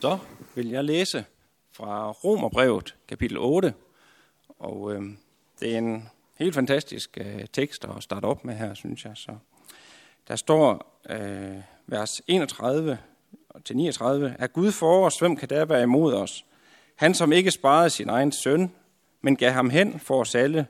Så 0.00 0.18
vil 0.54 0.68
jeg 0.68 0.84
læse 0.84 1.24
fra 1.72 2.10
Romerbrevet, 2.10 2.96
kapitel 3.08 3.38
8. 3.38 3.74
Og 4.58 4.94
øh, 4.94 5.02
det 5.60 5.74
er 5.74 5.78
en 5.78 6.08
helt 6.38 6.54
fantastisk 6.54 7.18
øh, 7.20 7.44
tekst 7.52 7.84
at 7.84 8.02
starte 8.02 8.24
op 8.24 8.44
med 8.44 8.54
her, 8.54 8.74
synes 8.74 9.04
jeg. 9.04 9.12
Så 9.14 9.32
der 10.28 10.36
står 10.36 10.96
øh, 11.10 11.56
vers 11.86 12.22
31 12.26 12.98
til 13.64 13.76
39. 13.76 14.36
Er 14.38 14.46
Gud 14.46 14.72
for 14.72 15.06
os, 15.06 15.18
hvem 15.18 15.36
kan 15.36 15.48
der 15.48 15.64
være 15.64 15.82
imod 15.82 16.14
os? 16.14 16.44
Han, 16.96 17.14
som 17.14 17.32
ikke 17.32 17.50
sparede 17.50 17.90
sin 17.90 18.08
egen 18.08 18.32
søn, 18.32 18.72
men 19.20 19.36
gav 19.36 19.50
ham 19.50 19.70
hen 19.70 20.00
for 20.00 20.20
os 20.20 20.34
alle, 20.34 20.66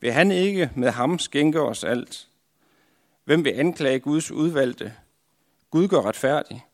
vil 0.00 0.12
han 0.12 0.30
ikke 0.30 0.70
med 0.74 0.90
ham 0.90 1.18
skænke 1.18 1.60
os 1.60 1.84
alt? 1.84 2.28
Hvem 3.24 3.44
vil 3.44 3.52
anklage 3.52 4.00
Guds 4.00 4.30
udvalgte? 4.30 4.94
Gud 5.70 5.88
gør 5.88 6.00
retfærdig. 6.02 6.64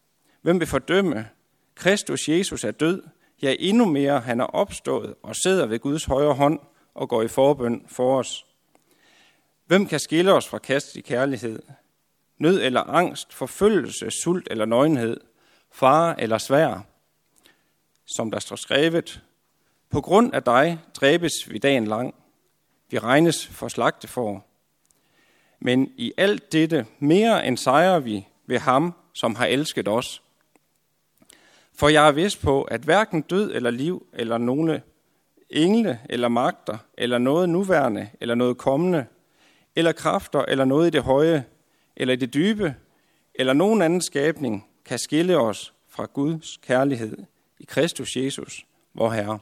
Hvem 0.43 0.61
vil 0.61 0.69
fordømme? 0.69 1.29
Kristus 1.75 2.29
Jesus 2.29 2.65
er 2.65 2.71
død, 2.71 3.03
ja 3.43 3.57
endnu 3.59 3.85
mere, 3.85 4.21
han 4.21 4.41
er 4.41 4.45
opstået 4.45 5.15
og 5.23 5.37
sidder 5.37 5.67
ved 5.67 5.79
Guds 5.79 6.05
højre 6.05 6.35
hånd 6.35 6.59
og 6.95 7.09
går 7.09 7.23
i 7.23 7.29
forbøn 7.29 7.85
for 7.89 8.19
os. 8.19 8.47
Hvem 9.67 9.87
kan 9.87 10.01
skille 10.01 10.33
os 10.33 10.49
fra 10.49 10.59
kastet 10.59 11.05
kærlighed? 11.05 11.63
Nød 12.39 12.63
eller 12.63 12.81
angst, 12.81 13.33
forfølgelse, 13.33 14.11
sult 14.11 14.49
eller 14.51 14.65
nøgenhed, 14.65 15.21
fare 15.73 16.21
eller 16.21 16.39
svær? 16.39 16.87
Som 18.07 18.31
der 18.31 18.39
står 18.39 18.57
skrevet, 18.57 19.23
på 19.91 20.01
grund 20.01 20.35
af 20.35 20.43
dig 20.43 20.79
dræbes 20.95 21.33
vi 21.49 21.59
dagen 21.59 21.87
lang. 21.87 22.15
Vi 22.91 22.99
regnes 22.99 23.47
for 23.47 23.69
slagte 23.69 24.09
for. 24.09 24.45
Men 25.61 25.93
i 25.97 26.13
alt 26.17 26.53
dette 26.53 26.87
mere 26.99 27.47
end 27.47 27.57
sejrer 27.57 27.99
vi 27.99 28.27
ved 28.47 28.59
ham, 28.59 28.95
som 29.13 29.35
har 29.35 29.47
elsket 29.47 29.89
os. 29.89 30.23
For 31.77 31.89
jeg 31.89 32.09
er 32.09 32.13
vist 32.13 32.43
på, 32.43 32.63
at 32.63 32.81
hverken 32.81 33.23
død 33.23 33.53
eller 33.55 33.71
liv, 33.71 34.07
eller 34.13 34.39
nogle 34.39 34.83
engle 35.51 36.01
eller 36.11 36.29
magter, 36.29 36.79
eller 36.99 37.19
noget 37.19 37.49
nuværende, 37.49 38.11
eller 38.21 38.35
noget 38.35 38.59
kommende, 38.59 39.07
eller 39.77 39.93
kræfter, 39.93 40.45
eller 40.49 40.65
noget 40.65 40.87
i 40.87 40.91
det 40.91 41.03
høje, 41.03 41.45
eller 41.97 42.15
i 42.15 42.17
det 42.17 42.35
dybe, 42.35 42.75
eller 43.35 43.53
nogen 43.53 43.83
anden 43.83 44.03
skabning, 44.03 44.67
kan 44.85 44.99
skille 44.99 45.39
os 45.39 45.75
fra 45.89 46.07
Guds 46.15 46.57
kærlighed 46.57 47.19
i 47.59 47.65
Kristus 47.65 48.17
Jesus, 48.17 48.67
vor 48.95 49.11
Herre. 49.11 49.39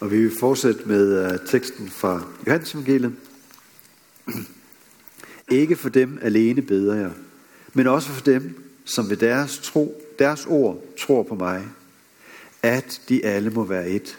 Og 0.00 0.10
vi 0.10 0.22
vil 0.22 0.32
fortsætte 0.40 0.88
med 0.88 1.32
øh, 1.32 1.38
teksten 1.46 1.88
fra 1.88 2.22
Johannes 2.46 2.74
evangeliet. 2.74 3.16
Ikke 5.50 5.76
for 5.76 5.88
dem 5.88 6.18
alene 6.22 6.62
beder 6.62 6.94
jeg, 6.94 7.10
men 7.74 7.86
også 7.86 8.08
for 8.08 8.24
dem, 8.24 8.64
som 8.84 9.10
ved 9.10 9.16
deres, 9.16 9.58
tro, 9.58 10.02
deres 10.18 10.46
ord 10.46 10.84
tror 10.98 11.22
på 11.22 11.34
mig, 11.34 11.68
at 12.62 13.00
de 13.08 13.24
alle 13.24 13.50
må 13.50 13.64
være 13.64 13.88
et. 13.88 14.18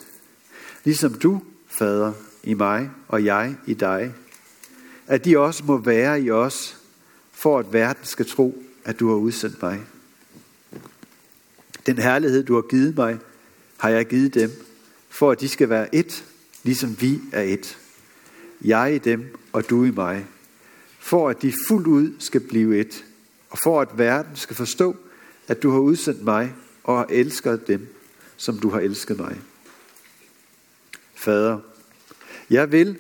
Ligesom 0.84 1.14
du, 1.14 1.42
Fader, 1.68 2.14
i 2.44 2.54
mig 2.54 2.90
og 3.08 3.26
jeg 3.26 3.56
i 3.68 3.74
dig, 3.74 4.14
at 5.08 5.26
de 5.26 5.38
også 5.38 5.64
må 5.66 5.78
være 5.78 6.22
i 6.22 6.32
os, 6.32 6.78
for 7.32 7.60
at 7.60 7.74
verden 7.74 8.06
skal 8.06 8.26
tro, 8.26 8.64
at 8.86 9.00
du 9.00 9.10
har 9.10 9.16
udsendt 9.16 9.62
mig. 9.62 9.82
Den 11.86 11.98
herlighed, 11.98 12.44
du 12.44 12.56
har 12.56 12.62
givet 12.62 12.98
mig, 12.98 13.20
har 13.78 13.90
jeg 13.90 14.06
givet 14.06 14.34
dem, 14.34 14.52
for 15.10 15.32
at 15.32 15.42
de 15.42 15.50
skal 15.50 15.70
være 15.70 15.96
et, 15.96 16.24
ligesom 16.64 17.02
vi 17.02 17.20
er 17.32 17.42
et. 17.42 17.78
Jeg 18.62 18.96
i 18.96 18.98
dem, 18.98 19.38
og 19.54 19.70
du 19.70 19.84
i 19.84 19.92
mig, 19.92 20.26
for 21.02 21.30
at 21.30 21.42
de 21.42 21.54
fuldt 21.68 21.88
ud 21.88 22.14
skal 22.20 22.40
blive 22.40 22.80
et, 22.80 23.06
og 23.50 23.58
for 23.64 23.82
at 23.82 23.98
verden 23.98 24.36
skal 24.36 24.56
forstå, 24.56 24.96
at 25.48 25.64
du 25.64 25.72
har 25.72 25.80
udsendt 25.80 26.24
mig 26.24 26.54
og 26.84 26.98
har 26.98 27.06
elsket 27.10 27.68
dem, 27.68 27.88
som 28.38 28.60
du 28.60 28.70
har 28.70 28.80
elsket 28.80 29.20
mig. 29.20 29.42
Fader, 31.16 31.60
jeg 32.50 32.72
vil, 32.72 32.98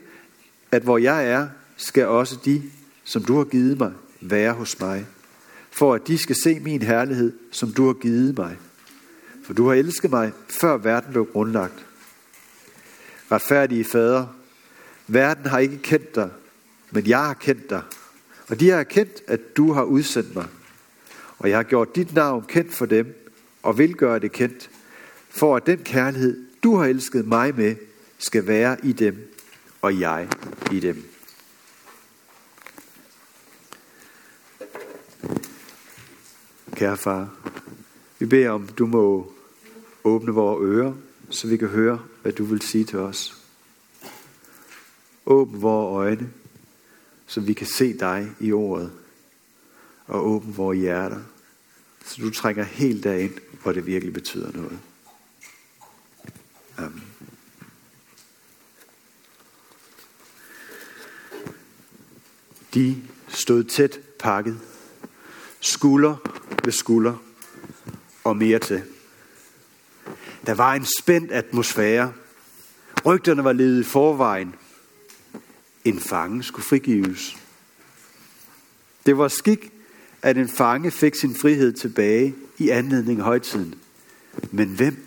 at 0.71 0.81
hvor 0.81 0.97
jeg 0.97 1.27
er, 1.27 1.47
skal 1.77 2.07
også 2.07 2.37
de, 2.45 2.63
som 3.03 3.23
du 3.23 3.37
har 3.37 3.43
givet 3.43 3.79
mig, 3.79 3.93
være 4.21 4.53
hos 4.53 4.79
mig, 4.79 5.05
for 5.71 5.93
at 5.93 6.07
de 6.07 6.17
skal 6.17 6.35
se 6.35 6.59
min 6.59 6.81
herlighed, 6.81 7.33
som 7.51 7.73
du 7.73 7.85
har 7.85 7.93
givet 7.93 8.37
mig. 8.37 8.57
For 9.43 9.53
du 9.53 9.67
har 9.67 9.73
elsket 9.73 10.11
mig, 10.11 10.31
før 10.47 10.77
verden 10.77 11.11
blev 11.11 11.25
grundlagt. 11.25 11.85
Retfærdige 13.31 13.83
fader, 13.83 14.27
verden 15.07 15.45
har 15.45 15.59
ikke 15.59 15.77
kendt 15.77 16.15
dig, 16.15 16.29
men 16.91 17.07
jeg 17.07 17.19
har 17.19 17.33
kendt 17.33 17.69
dig, 17.69 17.81
og 18.47 18.59
de 18.59 18.69
har 18.69 18.77
erkendt, 18.77 19.21
at 19.27 19.57
du 19.57 19.73
har 19.73 19.83
udsendt 19.83 20.35
mig. 20.35 20.47
Og 21.39 21.49
jeg 21.49 21.57
har 21.57 21.63
gjort 21.63 21.95
dit 21.95 22.13
navn 22.13 22.45
kendt 22.47 22.73
for 22.73 22.85
dem, 22.85 23.31
og 23.63 23.77
vil 23.77 23.95
gøre 23.95 24.19
det 24.19 24.31
kendt, 24.31 24.69
for 25.29 25.55
at 25.55 25.65
den 25.65 25.77
kærlighed, 25.77 26.45
du 26.63 26.75
har 26.75 26.85
elsket 26.85 27.27
mig 27.27 27.55
med, 27.55 27.75
skal 28.17 28.47
være 28.47 28.77
i 28.83 28.91
dem, 28.91 29.35
og 29.81 29.99
jeg 29.99 30.27
i 30.71 30.79
dem. 30.79 31.03
Kære 36.75 36.97
far, 36.97 37.29
vi 38.19 38.25
beder 38.25 38.49
om, 38.49 38.67
du 38.67 38.85
må 38.85 39.33
åbne 40.03 40.31
vores 40.31 40.63
ører, 40.63 40.93
så 41.29 41.47
vi 41.47 41.57
kan 41.57 41.67
høre, 41.67 41.99
hvad 42.21 42.31
du 42.31 42.43
vil 42.43 42.61
sige 42.61 42.85
til 42.85 42.99
os. 42.99 43.37
Åbn 45.25 45.61
vores 45.61 45.93
øjne, 45.93 46.29
så 47.31 47.39
vi 47.39 47.53
kan 47.53 47.67
se 47.67 47.97
dig 47.99 48.31
i 48.39 48.51
ordet, 48.51 48.91
og 50.07 50.27
åbne 50.27 50.53
vores 50.53 50.79
hjerter, 50.79 51.21
så 52.05 52.21
du 52.21 52.29
trænger 52.29 52.63
helt 52.63 53.03
derind, 53.03 53.33
hvor 53.63 53.71
det 53.71 53.85
virkelig 53.85 54.13
betyder 54.13 54.51
noget. 54.51 54.79
Amen. 56.77 57.03
De 62.73 63.03
stod 63.27 63.63
tæt 63.63 63.99
pakket, 64.19 64.59
skulder 65.59 66.15
ved 66.63 66.71
skulder 66.71 67.15
og 68.23 68.37
mere 68.37 68.59
til. 68.59 68.83
Der 70.45 70.53
var 70.53 70.73
en 70.73 70.85
spændt 70.99 71.31
atmosfære. 71.31 72.13
Rygterne 73.05 73.43
var 73.43 73.53
ledet 73.53 73.81
i 73.81 73.83
forvejen. 73.83 74.55
En 75.85 75.99
fange 75.99 76.43
skulle 76.43 76.65
frigives. 76.65 77.37
Det 79.05 79.17
var 79.17 79.27
skik, 79.27 79.71
at 80.21 80.37
en 80.37 80.49
fange 80.49 80.91
fik 80.91 81.15
sin 81.15 81.35
frihed 81.35 81.73
tilbage 81.73 82.35
i 82.57 82.69
anledning 82.69 83.19
af 83.19 83.25
højtiden. 83.25 83.75
Men 84.51 84.69
hvem? 84.69 85.05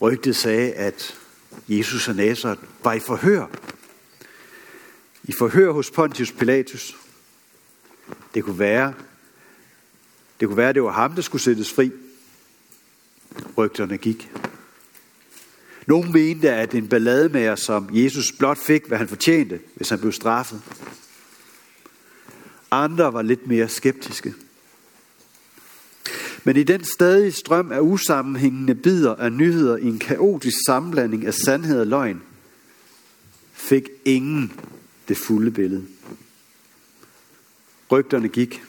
Rygtet 0.00 0.36
sagde, 0.36 0.72
at 0.72 1.18
Jesus 1.68 2.08
og 2.08 2.14
Nazareth 2.14 2.62
var 2.84 2.92
i 2.92 3.00
forhør. 3.00 3.46
I 5.24 5.32
forhør 5.32 5.72
hos 5.72 5.90
Pontius 5.90 6.32
Pilatus. 6.32 6.96
Det 8.34 8.44
kunne 8.44 8.58
være, 8.58 8.94
det 10.40 10.48
kunne 10.48 10.56
være, 10.56 10.72
det 10.72 10.82
var 10.82 10.92
ham, 10.92 11.14
der 11.14 11.22
skulle 11.22 11.42
sættes 11.42 11.72
fri. 11.72 11.92
Rygterne 13.56 13.98
gik. 13.98 14.30
Nogle 15.86 16.12
mente, 16.12 16.50
at 16.50 16.74
en 16.74 16.88
ballademager 16.88 17.56
som 17.56 17.88
Jesus 17.92 18.32
blot 18.32 18.58
fik, 18.58 18.86
hvad 18.86 18.98
han 18.98 19.08
fortjente, 19.08 19.60
hvis 19.74 19.88
han 19.88 19.98
blev 19.98 20.12
straffet. 20.12 20.62
Andre 22.70 23.12
var 23.12 23.22
lidt 23.22 23.46
mere 23.46 23.68
skeptiske. 23.68 24.34
Men 26.44 26.56
i 26.56 26.62
den 26.62 26.84
stadige 26.84 27.32
strøm 27.32 27.72
af 27.72 27.80
usammenhængende 27.80 28.74
bidder 28.74 29.14
af 29.14 29.32
nyheder 29.32 29.76
i 29.76 29.86
en 29.86 29.98
kaotisk 29.98 30.56
sammenblanding 30.66 31.26
af 31.26 31.34
sandhed 31.34 31.80
og 31.80 31.86
løgn, 31.86 32.22
fik 33.52 33.88
ingen 34.04 34.52
det 35.08 35.16
fulde 35.16 35.50
billede. 35.50 35.84
Rygterne 37.90 38.28
gik. 38.28 38.62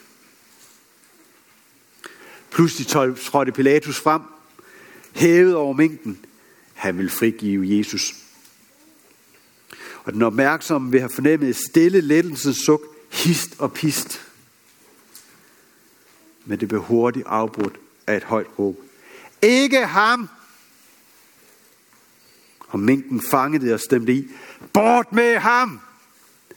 Pludselig 2.50 2.86
trådte 3.16 3.52
Pilatus 3.52 4.00
frem, 4.00 4.22
hævet 5.12 5.54
over 5.54 5.72
mængden. 5.72 6.18
Han 6.84 6.98
vil 6.98 7.10
frigive 7.10 7.78
Jesus. 7.78 8.14
Og 10.04 10.12
den 10.12 10.22
opmærksomme 10.22 10.90
vil 10.90 11.00
have 11.00 11.10
fornemmet 11.10 11.48
et 11.48 11.56
stille 11.56 12.00
lettelsens 12.00 12.56
suk, 12.56 12.82
hist 13.12 13.50
og 13.58 13.72
pist. 13.72 14.26
Men 16.44 16.60
det 16.60 16.68
blev 16.68 16.82
hurtigt 16.82 17.26
afbrudt 17.26 17.76
af 18.06 18.16
et 18.16 18.24
højt 18.24 18.46
råb. 18.58 18.76
Ikke 19.42 19.86
ham! 19.86 20.28
Og 22.68 22.80
minken 22.80 23.20
fangede 23.20 23.66
det 23.66 23.74
og 23.74 23.80
stemte 23.80 24.12
i. 24.12 24.28
Bort 24.72 25.12
med 25.12 25.36
ham! 25.36 25.80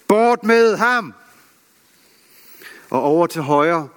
Bort 0.07 0.44
med 0.44 0.77
ham! 0.77 1.13
Og 2.89 3.01
over 3.01 3.27
til 3.27 3.41
højre 3.41 3.89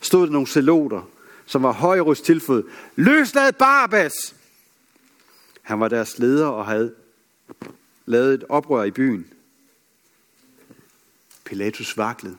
stod 0.00 0.26
der 0.26 0.32
nogle 0.32 0.48
celoter, 0.48 1.08
som 1.46 1.62
var 1.62 1.72
højrøst 1.72 2.24
tilføjet. 2.24 2.64
Løslad 2.96 3.52
Barbas! 3.52 4.37
Han 5.68 5.80
var 5.80 5.88
deres 5.88 6.18
leder 6.18 6.46
og 6.46 6.66
havde 6.66 6.94
lavet 8.06 8.34
et 8.34 8.44
oprør 8.48 8.84
i 8.84 8.90
byen. 8.90 9.26
Pilatus 11.44 11.96
vaklede. 11.96 12.36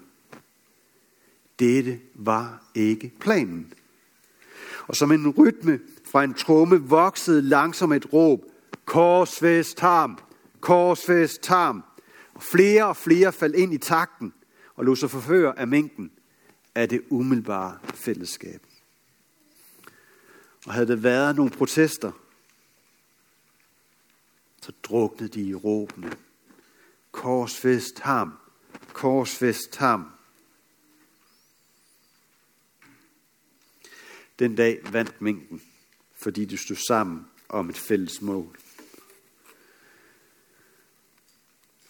Dette 1.60 2.00
var 2.16 2.64
ikke 2.76 3.12
planen. 3.20 3.74
Og 4.88 4.96
som 4.96 5.12
en 5.12 5.30
rytme 5.30 5.80
fra 6.12 6.24
en 6.24 6.34
tromme 6.34 6.82
voksede 6.82 7.42
langsomt 7.42 7.94
et 7.94 8.14
råb, 8.14 8.44
korsfæst 8.86 9.80
ham, 9.80 10.20
korsfæst 10.60 11.48
ham. 11.48 11.84
Og 12.34 12.44
flere 12.44 12.88
og 12.88 12.98
flere 12.98 13.34
faldt 13.34 13.56
ind 13.56 13.74
i 13.74 13.78
takten 13.78 14.34
og 14.76 14.86
lå 14.86 14.96
sig 14.96 15.10
forføre 15.10 15.60
af 15.60 15.68
mængden 15.68 16.12
af 16.76 16.90
det 16.90 17.02
umiddelbare 17.10 17.78
fællesskab. 17.84 18.62
Og 20.66 20.74
havde 20.74 20.88
der 20.88 20.96
været 20.96 21.36
nogle 21.36 21.52
protester, 21.52 22.12
så 24.62 24.72
druknede 24.84 25.34
de 25.34 25.42
i 25.42 25.56
råbene. 25.56 26.18
Korsfest 27.12 28.00
ham, 28.00 28.34
Korsfest 28.94 29.76
ham. 29.76 30.12
Den 34.40 34.56
dag 34.56 34.94
vandt 34.94 35.22
mængden, 35.22 35.62
fordi 36.16 36.46
de 36.46 36.58
stod 36.58 36.76
sammen 36.76 37.28
om 37.50 37.70
et 37.70 37.78
fælles 37.78 38.22
mål. 38.22 38.60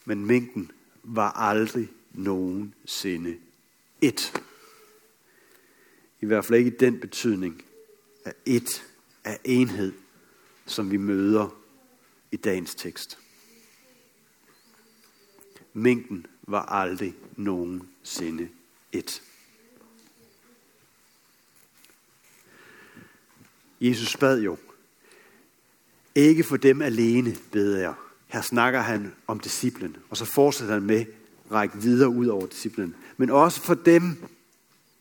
Men 0.05 0.25
mængden 0.25 0.71
var 1.03 1.31
aldrig 1.31 1.89
nogensinde 2.11 3.37
et. 4.01 4.43
I 6.21 6.25
hvert 6.25 6.45
fald 6.45 6.59
ikke 6.59 6.71
i 6.71 6.77
den 6.79 6.99
betydning 6.99 7.63
af 8.25 8.33
et 8.45 8.93
af 9.23 9.39
enhed, 9.43 9.93
som 10.65 10.91
vi 10.91 10.97
møder 10.97 11.58
i 12.31 12.37
dagens 12.37 12.75
tekst. 12.75 13.19
Mængden 15.73 16.25
var 16.41 16.61
aldrig 16.61 17.15
nogensinde 17.35 18.49
et. 18.91 19.21
Jesus 23.81 24.17
bad 24.17 24.41
jo, 24.41 24.57
ikke 26.15 26.43
for 26.43 26.57
dem 26.57 26.81
alene 26.81 27.37
beder 27.51 27.79
jeg. 27.79 27.93
Her 28.27 28.41
snakker 28.41 28.79
han 28.79 29.15
om 29.27 29.39
disciplen, 29.39 29.97
og 30.09 30.17
så 30.17 30.25
fortsætter 30.25 30.73
han 30.73 30.83
med 30.83 30.99
at 30.99 31.51
række 31.51 31.77
videre 31.77 32.09
ud 32.09 32.27
over 32.27 32.47
disciplen. 32.47 32.95
Men 33.17 33.29
også 33.29 33.61
for 33.61 33.73
dem, 33.73 34.23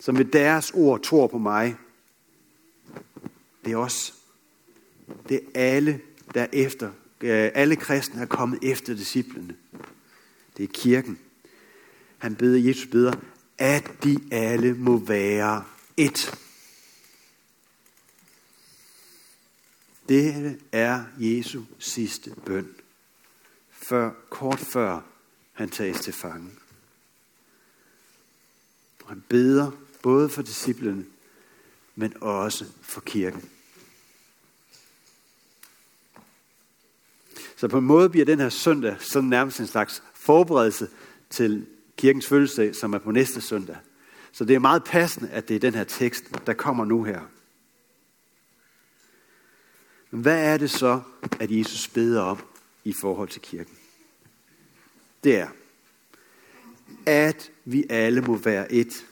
som 0.00 0.18
ved 0.18 0.24
deres 0.24 0.70
ord 0.74 1.02
tror 1.02 1.26
på 1.26 1.38
mig. 1.38 1.76
Det 3.64 3.72
er 3.72 3.76
os. 3.76 4.14
Det 5.28 5.40
er 5.54 5.60
alle, 5.74 6.00
der 6.34 6.46
efter, 6.52 6.92
Øh, 7.20 7.50
alle 7.54 7.76
kristne 7.76 8.22
er 8.22 8.26
kommet 8.26 8.58
efter 8.62 8.94
disciplene. 8.94 9.56
Det 10.56 10.64
er 10.64 10.68
kirken. 10.72 11.18
Han 12.18 12.36
beder, 12.36 12.68
Jesus 12.68 12.86
beder, 12.86 13.12
at 13.58 14.04
de 14.04 14.18
alle 14.30 14.74
må 14.74 14.98
være 14.98 15.64
et. 15.96 16.38
Det 20.08 20.58
er 20.72 21.04
Jesu 21.18 21.62
sidste 21.78 22.34
bøn, 22.46 22.68
før, 23.70 24.10
kort 24.30 24.58
før 24.58 25.00
han 25.52 25.70
tages 25.70 26.00
til 26.00 26.12
fange. 26.12 26.50
Og 29.02 29.08
han 29.08 29.24
beder 29.28 29.70
både 30.02 30.28
for 30.28 30.42
disciplene, 30.42 31.06
men 31.94 32.22
også 32.22 32.64
for 32.82 33.00
kirken. 33.00 33.50
Så 37.58 37.68
på 37.68 37.78
en 37.78 37.84
måde 37.84 38.10
bliver 38.10 38.24
den 38.24 38.40
her 38.40 38.48
søndag 38.48 38.96
sådan 39.00 39.28
nærmest 39.28 39.60
en 39.60 39.66
slags 39.66 40.02
forberedelse 40.14 40.88
til 41.30 41.66
kirkens 41.96 42.26
fødselsdag, 42.26 42.74
som 42.74 42.92
er 42.94 42.98
på 42.98 43.10
næste 43.10 43.40
søndag. 43.40 43.76
Så 44.32 44.44
det 44.44 44.54
er 44.54 44.58
meget 44.58 44.84
passende, 44.84 45.30
at 45.30 45.48
det 45.48 45.56
er 45.56 45.60
den 45.60 45.74
her 45.74 45.84
tekst, 45.84 46.24
der 46.46 46.52
kommer 46.52 46.84
nu 46.84 47.04
her. 47.04 47.20
Men 50.10 50.22
hvad 50.22 50.44
er 50.44 50.56
det 50.56 50.70
så, 50.70 51.00
at 51.40 51.50
Jesus 51.50 51.88
beder 51.88 52.22
om 52.22 52.38
i 52.84 52.94
forhold 53.00 53.28
til 53.28 53.40
kirken? 53.40 53.74
Det 55.24 55.36
er, 55.36 55.48
at 57.06 57.50
vi 57.64 57.84
alle 57.90 58.20
må 58.20 58.36
være 58.36 58.72
et, 58.72 59.06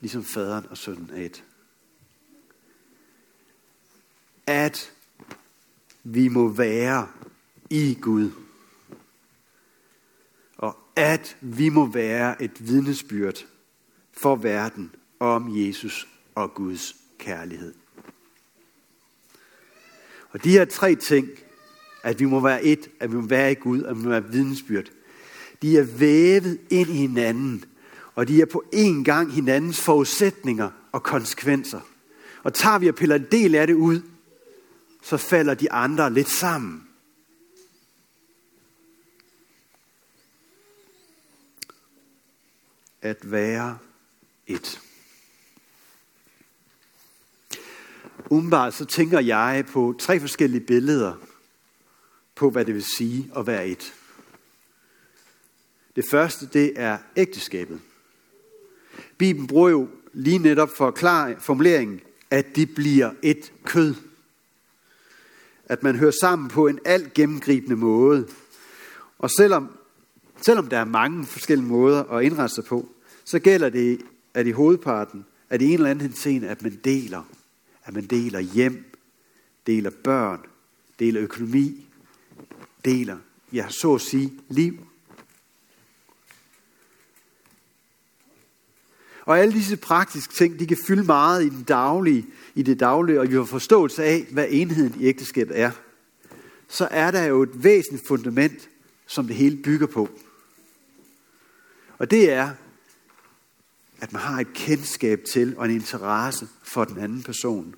ligesom 0.00 0.24
faderen 0.24 0.66
og 0.70 0.78
sønnen 0.78 1.10
er 1.14 1.22
et. 1.22 1.44
At 4.46 4.92
vi 6.04 6.28
må 6.28 6.48
være 6.48 7.08
i 7.70 7.98
Gud. 8.00 8.30
Og 10.56 10.76
at 10.96 11.36
vi 11.40 11.68
må 11.68 11.86
være 11.86 12.42
et 12.42 12.68
vidnesbyrd 12.68 13.46
for 14.12 14.36
verden 14.36 14.94
om 15.20 15.56
Jesus 15.56 16.08
og 16.34 16.54
Guds 16.54 16.96
kærlighed. 17.18 17.74
Og 20.30 20.44
de 20.44 20.50
her 20.50 20.64
tre 20.64 20.94
ting, 20.94 21.28
at 22.02 22.20
vi 22.20 22.24
må 22.24 22.40
være 22.40 22.64
et, 22.64 22.90
at 23.00 23.12
vi 23.12 23.16
må 23.16 23.26
være 23.26 23.52
i 23.52 23.54
Gud, 23.54 23.82
at 23.82 23.96
vi 23.96 24.02
må 24.02 24.08
være 24.08 24.30
vidnesbyrd, 24.30 24.90
de 25.62 25.78
er 25.78 25.84
vævet 25.84 26.60
ind 26.70 26.90
i 26.90 26.92
hinanden, 26.92 27.64
og 28.14 28.28
de 28.28 28.40
er 28.40 28.46
på 28.46 28.64
én 28.74 29.02
gang 29.02 29.32
hinandens 29.32 29.80
forudsætninger 29.80 30.70
og 30.92 31.02
konsekvenser. 31.02 31.80
Og 32.42 32.54
tager 32.54 32.78
vi 32.78 32.88
og 32.88 32.94
piller 32.94 33.16
en 33.16 33.26
del 33.32 33.54
af 33.54 33.66
det 33.66 33.74
ud, 33.74 34.02
så 35.02 35.16
falder 35.16 35.54
de 35.54 35.72
andre 35.72 36.12
lidt 36.12 36.28
sammen. 36.28 36.88
At 43.04 43.30
være 43.30 43.78
et. 44.46 44.80
Umiddelbart 48.30 48.74
så 48.74 48.84
tænker 48.84 49.20
jeg 49.20 49.64
på 49.72 49.94
tre 49.98 50.20
forskellige 50.20 50.60
billeder 50.60 51.14
på, 52.34 52.50
hvad 52.50 52.64
det 52.64 52.74
vil 52.74 52.84
sige 52.84 53.30
at 53.36 53.46
være 53.46 53.66
et. 53.68 53.94
Det 55.96 56.04
første, 56.10 56.46
det 56.46 56.72
er 56.76 56.98
ægteskabet. 57.16 57.80
Bibelen 59.18 59.46
bruger 59.46 59.68
jo 59.68 59.88
lige 60.12 60.38
netop 60.38 60.70
for 60.76 60.90
klar 60.90 61.34
formuleringen, 61.38 62.00
at 62.30 62.56
de 62.56 62.66
bliver 62.66 63.12
et 63.22 63.52
kød. 63.64 63.94
At 65.64 65.82
man 65.82 65.96
hører 65.96 66.14
sammen 66.20 66.48
på 66.48 66.66
en 66.66 66.78
alt 66.84 67.14
gennemgribende 67.14 67.76
måde. 67.76 68.28
Og 69.18 69.30
selvom, 69.30 69.78
selvom 70.40 70.68
der 70.68 70.78
er 70.78 70.84
mange 70.84 71.26
forskellige 71.26 71.68
måder 71.68 72.04
at 72.04 72.24
indrette 72.24 72.54
sig 72.54 72.64
på, 72.64 72.93
så 73.24 73.38
gælder 73.38 73.68
det, 73.68 74.00
at 74.34 74.46
i 74.46 74.50
hovedparten, 74.50 75.26
at 75.50 75.62
i 75.62 75.64
en 75.64 75.74
eller 75.74 75.90
anden 75.90 76.14
scene, 76.14 76.48
at 76.48 76.62
man 76.62 76.80
deler. 76.84 77.22
At 77.84 77.94
man 77.94 78.06
deler 78.06 78.40
hjem, 78.40 78.84
deler 79.66 79.90
børn, 79.90 80.40
deler 80.98 81.22
økonomi, 81.22 81.86
deler, 82.84 83.18
ja, 83.52 83.68
så 83.68 83.94
at 83.94 84.00
sige, 84.00 84.32
liv. 84.48 84.86
Og 89.22 89.38
alle 89.38 89.54
disse 89.54 89.76
praktiske 89.76 90.34
ting, 90.34 90.58
de 90.58 90.66
kan 90.66 90.76
fylde 90.86 91.04
meget 91.04 91.44
i, 91.44 91.48
den 91.48 91.62
daglige, 91.62 92.26
i 92.54 92.62
det 92.62 92.80
daglige, 92.80 93.20
og 93.20 93.30
vi 93.30 93.34
har 93.34 93.44
forståelse 93.44 94.04
af, 94.04 94.26
hvad 94.30 94.46
enheden 94.50 95.00
i 95.00 95.06
ægteskabet 95.06 95.58
er. 95.58 95.70
Så 96.68 96.88
er 96.90 97.10
der 97.10 97.24
jo 97.24 97.42
et 97.42 97.64
væsentligt 97.64 98.08
fundament, 98.08 98.68
som 99.06 99.26
det 99.26 99.36
hele 99.36 99.56
bygger 99.56 99.86
på. 99.86 100.08
Og 101.98 102.10
det 102.10 102.32
er, 102.32 102.50
at 104.04 104.12
man 104.12 104.22
har 104.22 104.40
et 104.40 104.52
kendskab 104.54 105.24
til 105.32 105.58
og 105.58 105.64
en 105.64 105.70
interesse 105.70 106.48
for 106.62 106.84
den 106.84 106.98
anden 106.98 107.22
person. 107.22 107.74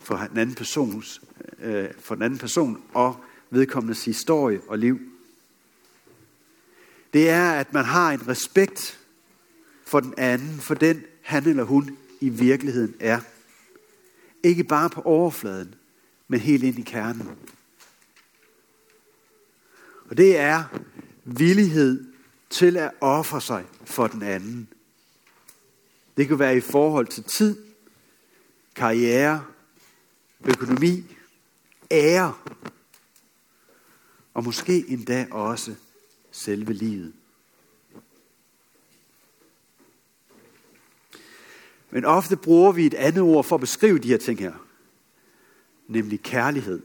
For 0.00 0.16
den 0.16 0.38
anden, 0.38 0.54
persons, 0.54 1.22
øh, 1.58 1.88
for 1.98 2.14
den 2.14 2.24
anden 2.24 2.38
person 2.38 2.82
og 2.94 3.24
vedkommendes 3.50 4.04
historie 4.04 4.60
og 4.68 4.78
liv. 4.78 5.00
Det 7.12 7.30
er, 7.30 7.52
at 7.52 7.72
man 7.72 7.84
har 7.84 8.12
en 8.12 8.28
respekt 8.28 8.98
for 9.84 10.00
den 10.00 10.14
anden, 10.16 10.58
for 10.60 10.74
den 10.74 11.04
han 11.22 11.48
eller 11.48 11.64
hun 11.64 11.98
i 12.20 12.28
virkeligheden 12.28 12.94
er. 13.00 13.20
Ikke 14.42 14.64
bare 14.64 14.90
på 14.90 15.00
overfladen, 15.00 15.74
men 16.28 16.40
helt 16.40 16.62
ind 16.62 16.78
i 16.78 16.82
kernen. 16.82 17.28
Og 20.10 20.16
det 20.16 20.38
er 20.38 20.64
villighed 21.24 22.04
til 22.50 22.76
at 22.76 22.90
ofre 23.00 23.40
sig 23.40 23.64
for 23.84 24.06
den 24.06 24.22
anden. 24.22 24.68
Det 26.16 26.28
kan 26.28 26.38
være 26.38 26.56
i 26.56 26.60
forhold 26.60 27.06
til 27.06 27.24
tid, 27.24 27.64
karriere, 28.74 29.44
økonomi, 30.44 31.16
ære, 31.90 32.34
og 34.34 34.44
måske 34.44 34.84
endda 34.88 35.26
også 35.30 35.74
selve 36.30 36.72
livet. 36.72 37.12
Men 41.90 42.04
ofte 42.04 42.36
bruger 42.36 42.72
vi 42.72 42.86
et 42.86 42.94
andet 42.94 43.22
ord 43.22 43.44
for 43.44 43.56
at 43.56 43.60
beskrive 43.60 43.98
de 43.98 44.08
her 44.08 44.18
ting 44.18 44.38
her. 44.38 44.52
Nemlig 45.86 46.22
kærlighed. 46.22 46.82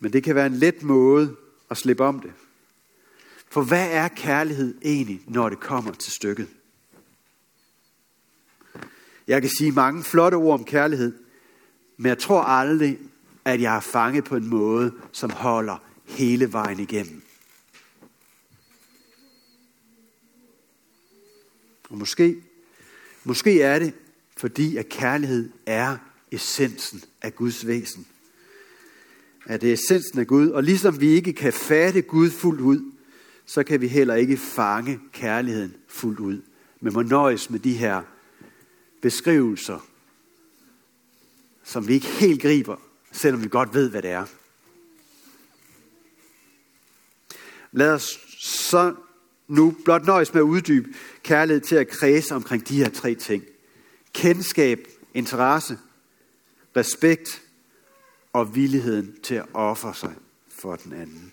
Men 0.00 0.12
det 0.12 0.24
kan 0.24 0.34
være 0.34 0.46
en 0.46 0.54
let 0.54 0.82
måde 0.82 1.36
at 1.70 1.76
slippe 1.76 2.04
om 2.04 2.20
det. 2.20 2.32
For 3.50 3.62
hvad 3.62 3.90
er 3.90 4.08
kærlighed 4.08 4.74
egentlig, 4.82 5.22
når 5.26 5.48
det 5.48 5.60
kommer 5.60 5.92
til 5.92 6.12
stykket? 6.12 6.48
Jeg 9.26 9.40
kan 9.40 9.50
sige 9.58 9.72
mange 9.72 10.04
flotte 10.04 10.34
ord 10.34 10.58
om 10.60 10.64
kærlighed, 10.64 11.12
men 11.96 12.06
jeg 12.08 12.18
tror 12.18 12.42
aldrig, 12.42 12.98
at 13.44 13.60
jeg 13.60 13.72
har 13.72 13.80
fanget 13.80 14.24
på 14.24 14.36
en 14.36 14.46
måde, 14.46 14.92
som 15.12 15.30
holder 15.30 15.76
hele 16.04 16.52
vejen 16.52 16.80
igennem. 16.80 17.22
Og 21.90 21.98
måske, 21.98 22.36
måske 23.24 23.62
er 23.62 23.78
det, 23.78 23.94
fordi 24.36 24.76
at 24.76 24.88
kærlighed 24.88 25.50
er 25.66 25.96
essensen 26.30 27.02
af 27.22 27.34
Guds 27.34 27.66
væsen. 27.66 28.06
At 29.46 29.60
det 29.60 29.68
er 29.68 29.72
essensen 29.72 30.18
af 30.18 30.26
Gud. 30.26 30.48
Og 30.48 30.62
ligesom 30.62 31.00
vi 31.00 31.08
ikke 31.08 31.32
kan 31.32 31.52
fatte 31.52 32.02
Gud 32.02 32.30
fuldt 32.30 32.60
ud, 32.60 32.92
så 33.48 33.62
kan 33.64 33.80
vi 33.80 33.88
heller 33.88 34.14
ikke 34.14 34.36
fange 34.36 35.00
kærligheden 35.12 35.76
fuldt 35.88 36.20
ud. 36.20 36.42
Men 36.80 36.92
må 36.92 37.02
nøjes 37.02 37.50
med 37.50 37.58
de 37.58 37.72
her 37.72 38.02
beskrivelser, 39.02 39.86
som 41.64 41.88
vi 41.88 41.94
ikke 41.94 42.06
helt 42.06 42.42
griber, 42.42 42.76
selvom 43.12 43.42
vi 43.42 43.48
godt 43.48 43.74
ved, 43.74 43.90
hvad 43.90 44.02
det 44.02 44.10
er. 44.10 44.26
Lad 47.72 47.92
os 47.92 48.18
så 48.38 48.94
nu 49.46 49.76
blot 49.84 50.06
nøjes 50.06 50.34
med 50.34 50.40
at 50.40 50.44
uddybe 50.44 50.88
kærlighed 51.22 51.60
til 51.60 51.76
at 51.76 51.88
kredse 51.88 52.34
omkring 52.34 52.68
de 52.68 52.76
her 52.76 52.90
tre 52.90 53.14
ting. 53.14 53.44
Kendskab, 54.12 54.86
interesse, 55.14 55.78
respekt 56.76 57.42
og 58.32 58.54
villigheden 58.54 59.16
til 59.22 59.34
at 59.34 59.46
ofre 59.54 59.94
sig 59.94 60.14
for 60.48 60.76
den 60.76 60.92
anden. 60.92 61.32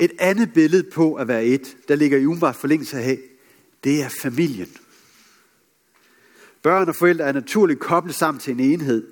Et 0.00 0.12
andet 0.18 0.52
billede 0.52 0.90
på 0.90 1.14
at 1.14 1.28
være 1.28 1.44
et, 1.44 1.76
der 1.88 1.94
ligger 1.94 2.18
i 2.18 2.26
umiddelbart 2.26 2.56
forlængelse 2.56 2.98
af, 2.98 3.18
det 3.84 4.02
er 4.02 4.08
familien. 4.08 4.68
Børn 6.62 6.88
og 6.88 6.96
forældre 6.96 7.24
er 7.24 7.32
naturligt 7.32 7.80
koblet 7.80 8.14
sammen 8.14 8.40
til 8.40 8.52
en 8.52 8.60
enhed, 8.60 9.06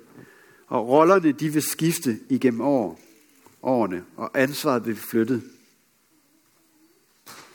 og 0.67 0.87
rollerne 0.87 1.31
de 1.31 1.49
vil 1.49 1.61
skifte 1.61 2.19
igennem 2.29 2.61
år, 2.61 2.99
årene, 3.63 4.03
og 4.15 4.31
ansvaret 4.33 4.85
vil 4.85 4.95
flyttet. 4.95 5.43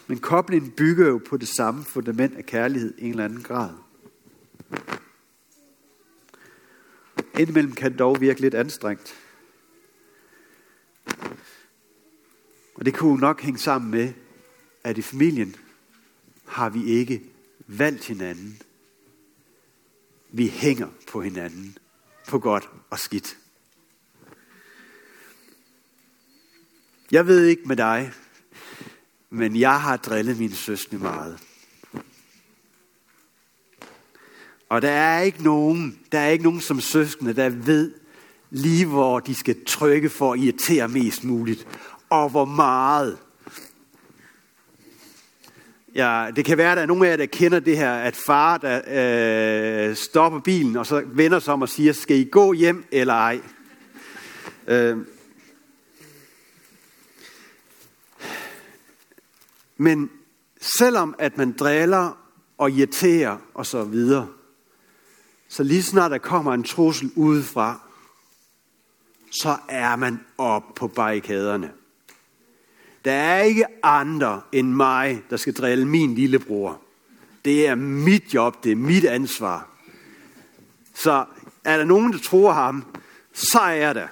Men 0.06 0.18
koblingen 0.18 0.70
bygger 0.70 1.06
jo 1.06 1.20
på 1.28 1.37
det 1.37 1.49
samme 1.49 1.85
fundament 1.85 2.37
af 2.37 2.47
kærlighed 2.47 2.94
i 2.99 3.04
en 3.04 3.11
eller 3.11 3.25
anden 3.25 3.42
grad. 3.42 3.70
Indimellem 7.38 7.73
kan 7.73 7.90
det 7.90 7.99
dog 7.99 8.20
virke 8.20 8.40
lidt 8.40 8.54
anstrengt. 8.54 9.14
Det 12.88 12.97
kunne 12.97 13.21
nok 13.21 13.40
hænge 13.40 13.59
sammen 13.59 13.90
med, 13.90 14.12
at 14.85 14.99
i 14.99 15.02
familien 15.02 15.57
har 16.47 16.68
vi 16.68 16.85
ikke 16.85 17.23
valgt 17.66 18.07
hinanden. 18.07 18.62
Vi 20.30 20.49
hænger 20.49 20.88
på 21.09 21.23
hinanden, 21.23 21.78
på 22.28 22.38
godt 22.38 22.68
og 22.90 22.99
skidt. 22.99 23.37
Jeg 27.11 27.26
ved 27.26 27.47
ikke 27.47 27.62
med 27.66 27.76
dig, 27.76 28.12
men 29.30 29.57
jeg 29.57 29.80
har 29.80 29.97
drillet 29.97 30.38
min 30.38 30.52
søskende 30.52 31.02
meget. 31.02 31.38
Og 34.68 34.83
der 34.83 34.90
er 34.90 35.21
ikke 35.21 35.42
nogen, 35.42 35.99
der 36.12 36.18
er 36.18 36.28
ikke 36.28 36.45
nogen 36.45 36.61
som 36.61 36.80
søskende, 36.80 37.33
der 37.33 37.49
ved 37.49 37.95
lige 38.50 38.87
hvor 38.87 39.21
de 39.21 39.35
skal 39.35 39.64
trykke 39.64 40.09
for 40.09 40.33
at 40.33 40.40
irritere 40.40 40.88
mest 40.88 41.25
muligt, 41.25 41.66
og 42.11 42.29
hvor 42.29 42.45
meget. 42.45 43.19
Ja, 45.95 46.31
det 46.37 46.45
kan 46.45 46.59
være, 46.59 46.71
at 46.71 46.77
der 46.77 46.83
er 46.83 46.87
nogle 46.87 47.07
af 47.07 47.11
jer, 47.11 47.17
der 47.17 47.27
kender 47.27 47.61
det 47.61 47.77
her, 47.77 47.95
at 47.95 48.17
far 48.17 48.59
der 48.59 48.81
øh, 49.91 49.97
stopper 49.97 50.41
bilen, 50.41 50.77
og 50.77 50.87
så 50.87 51.03
vender 51.07 51.38
sig 51.38 51.55
om 51.55 51.62
og 51.62 51.69
siger, 51.69 51.93
skal 51.93 52.17
I 52.17 52.25
gå 52.25 52.53
hjem 52.53 52.85
eller 52.91 53.15
ej? 53.15 53.41
Øh, 54.67 54.99
Men 59.79 60.11
selvom 60.61 61.15
at 61.19 61.37
man 61.37 61.53
driller 61.53 62.19
og 62.59 62.71
irriterer 62.71 63.37
og 63.55 63.67
så 63.67 63.85
videre, 63.85 64.29
så 65.49 65.62
lige 65.62 65.83
snart 65.83 66.11
der 66.11 66.19
kommer 66.19 66.55
en 66.55 66.65
trussel 66.65 67.11
udefra, 67.17 67.81
så 69.31 69.57
er 69.69 69.97
man 69.97 70.21
op 70.38 70.62
på 70.77 70.88
barrikaderne. 70.88 71.73
Der 73.05 73.12
er 73.12 73.43
ikke 73.43 73.64
andre 73.83 74.43
end 74.52 74.73
mig, 74.73 75.23
der 75.31 75.37
skal 75.37 75.55
drille 75.55 75.88
min 75.88 76.14
lillebror. 76.14 76.83
Det 77.45 77.67
er 77.67 77.75
mit 77.75 78.35
job, 78.35 78.64
det 78.64 78.73
er 78.73 78.76
mit 78.76 79.05
ansvar. 79.05 79.69
Så 80.95 81.25
er 81.64 81.76
der 81.76 81.85
nogen, 81.85 82.12
der 82.12 82.19
tror 82.19 82.52
ham, 82.52 82.85
så 83.33 83.61
er 83.61 83.93
der. 83.93 84.09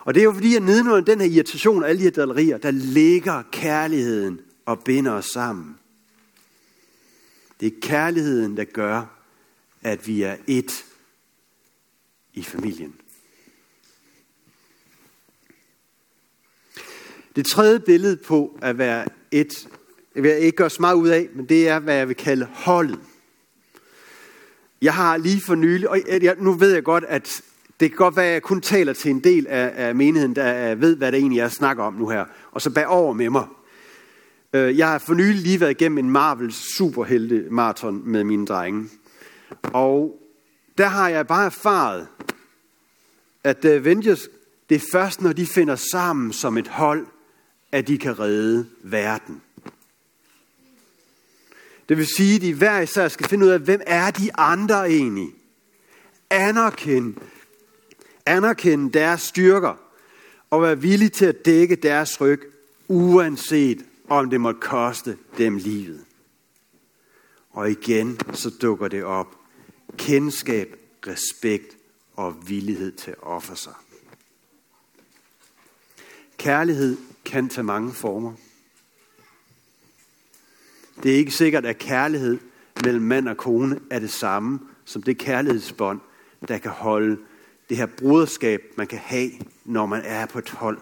Og 0.00 0.14
det 0.14 0.20
er 0.20 0.24
jo 0.24 0.32
fordi, 0.32 0.56
at 0.56 0.62
nedenunder 0.62 1.00
den 1.00 1.20
her 1.20 1.26
irritation 1.26 1.82
og 1.82 1.88
alle 1.88 1.98
de 1.98 2.04
her 2.04 2.10
drillerier, 2.10 2.58
der 2.58 2.70
ligger 2.70 3.42
kærligheden 3.52 4.40
og 4.66 4.84
binder 4.84 5.12
os 5.12 5.26
sammen. 5.26 5.78
Det 7.60 7.66
er 7.66 7.80
kærligheden, 7.82 8.56
der 8.56 8.64
gør, 8.64 9.04
at 9.82 10.06
vi 10.06 10.22
er 10.22 10.36
et 10.46 10.84
i 12.34 12.42
familien. 12.42 12.94
Det 17.36 17.46
tredje 17.46 17.80
billede 17.80 18.16
på 18.16 18.58
at 18.62 18.78
være 18.78 19.04
et, 19.30 19.68
jeg 20.14 20.22
vil 20.22 20.32
ikke 20.32 20.56
gøre 20.56 20.70
så 20.70 20.76
meget 20.80 20.94
ud 20.94 21.08
af, 21.08 21.28
men 21.34 21.46
det 21.46 21.68
er, 21.68 21.78
hvad 21.78 21.94
jeg 21.94 22.08
vil 22.08 22.16
kalde 22.16 22.48
holdet. 22.52 22.98
Jeg 24.82 24.94
har 24.94 25.16
lige 25.16 25.40
for 25.40 25.54
nylig, 25.54 25.88
og 25.88 25.98
nu 26.38 26.52
ved 26.52 26.72
jeg 26.72 26.84
godt, 26.84 27.04
at 27.08 27.42
det 27.80 27.90
kan 27.90 27.96
godt 27.96 28.16
være, 28.16 28.26
at 28.26 28.32
jeg 28.32 28.42
kun 28.42 28.60
taler 28.60 28.92
til 28.92 29.10
en 29.10 29.20
del 29.20 29.46
af, 29.46 29.72
af 29.74 29.94
menigheden, 29.94 30.36
der 30.36 30.74
ved, 30.74 30.96
hvad 30.96 31.12
det 31.12 31.18
egentlig 31.18 31.38
er, 31.38 31.44
jeg 31.44 31.52
snakker 31.52 31.84
om 31.84 31.94
nu 31.94 32.08
her. 32.08 32.24
Og 32.52 32.62
så 32.62 32.70
bag 32.70 32.86
over 32.86 33.12
med 33.12 33.30
mig. 33.30 33.46
Øh, 34.52 34.78
jeg 34.78 34.88
har 34.88 34.98
for 34.98 35.14
nylig 35.14 35.40
lige 35.40 35.60
været 35.60 35.70
igennem 35.70 35.98
en 35.98 36.10
Marvel 36.10 36.52
superhelte 36.52 37.46
maraton 37.50 38.02
med 38.04 38.24
mine 38.24 38.46
drenge. 38.46 38.88
Og 39.62 40.20
der 40.78 40.86
har 40.86 41.08
jeg 41.08 41.26
bare 41.26 41.46
erfaret, 41.46 42.06
at 43.44 43.64
Avengers, 43.64 44.28
det 44.68 44.74
er 44.74 44.86
først, 44.92 45.22
når 45.22 45.32
de 45.32 45.46
finder 45.46 45.76
sammen 45.76 46.32
som 46.32 46.58
et 46.58 46.68
hold, 46.68 47.06
at 47.72 47.88
de 47.88 47.98
kan 47.98 48.18
redde 48.18 48.66
verden. 48.82 49.42
Det 51.88 51.98
vil 51.98 52.06
sige, 52.16 52.34
at 52.34 52.40
de 52.42 52.54
hver 52.54 52.80
især 52.80 53.08
skal 53.08 53.28
finde 53.28 53.46
ud 53.46 53.50
af, 53.50 53.58
hvem 53.58 53.80
er 53.86 54.10
de 54.10 54.36
andre 54.36 54.90
egentlig? 54.90 55.28
Anerkend, 56.30 57.14
anerkend 58.26 58.92
deres 58.92 59.22
styrker 59.22 59.74
og 60.50 60.62
være 60.62 60.80
villig 60.80 61.12
til 61.12 61.24
at 61.24 61.44
dække 61.44 61.76
deres 61.76 62.20
ryg, 62.20 62.52
uanset 62.88 63.84
om 64.08 64.30
det 64.30 64.40
måtte 64.40 64.60
koste 64.60 65.18
dem 65.38 65.56
livet. 65.56 66.04
Og 67.50 67.70
igen 67.70 68.18
så 68.32 68.50
dukker 68.50 68.88
det 68.88 69.04
op. 69.04 69.36
Kendskab, 69.96 70.76
respekt 71.06 71.76
og 72.16 72.48
villighed 72.48 72.92
til 72.92 73.10
at 73.10 73.22
ofre 73.22 73.56
sig. 73.56 73.74
Kærlighed 76.38 76.96
kan 77.24 77.48
tage 77.48 77.64
mange 77.64 77.92
former. 77.92 78.32
Det 81.02 81.12
er 81.12 81.16
ikke 81.16 81.30
sikkert, 81.30 81.66
at 81.66 81.78
kærlighed 81.78 82.38
mellem 82.84 83.04
mand 83.04 83.28
og 83.28 83.36
kone 83.36 83.80
er 83.90 83.98
det 83.98 84.10
samme 84.10 84.58
som 84.84 85.02
det 85.02 85.18
kærlighedsbånd, 85.18 86.00
der 86.48 86.58
kan 86.58 86.70
holde 86.70 87.18
det 87.68 87.76
her 87.76 87.86
broderskab, 87.86 88.62
man 88.76 88.86
kan 88.86 88.98
have, 88.98 89.30
når 89.64 89.86
man 89.86 90.02
er 90.04 90.26
på 90.26 90.38
et 90.38 90.50
hold. 90.50 90.78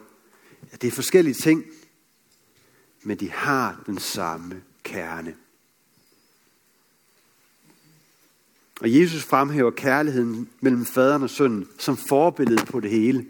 Det 0.80 0.88
er 0.88 0.92
forskellige 0.92 1.35
ting, 1.35 1.64
men 3.02 3.16
de 3.16 3.30
har 3.30 3.83
den 3.87 3.99
samme 3.99 4.62
kerne. 4.83 5.35
Og 8.80 8.95
Jesus 9.00 9.25
fremhæver 9.25 9.71
kærligheden 9.71 10.49
mellem 10.61 10.87
faderen 10.87 11.23
og 11.23 11.30
sønnen 11.30 11.68
som 11.78 11.97
forbillede 11.97 12.66
på 12.66 12.80
det 12.80 12.90
hele. 12.90 13.26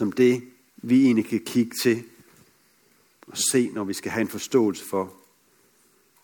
Som 0.00 0.12
det, 0.12 0.42
vi 0.76 1.04
egentlig 1.04 1.26
kan 1.26 1.40
kigge 1.46 1.76
til 1.82 2.04
og 3.26 3.36
se, 3.36 3.70
når 3.72 3.84
vi 3.84 3.92
skal 3.92 4.10
have 4.10 4.20
en 4.20 4.28
forståelse 4.28 4.84
for, 4.84 5.14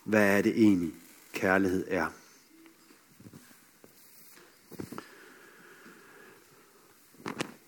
hvad 0.04 0.38
er 0.38 0.42
det 0.42 0.52
egentlig 0.58 0.92
kærlighed 1.32 1.84
er. 1.88 2.06